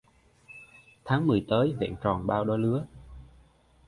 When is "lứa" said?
2.59-2.85